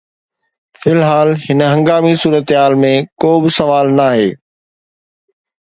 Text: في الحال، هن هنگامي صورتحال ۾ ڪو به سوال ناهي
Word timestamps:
في 0.79 0.91
الحال، 0.93 1.27
هن 1.49 1.61
هنگامي 1.73 2.13
صورتحال 2.23 2.73
۾ 2.85 2.91
ڪو 3.21 3.31
به 3.43 3.49
سوال 3.59 3.87
ناهي 3.99 4.29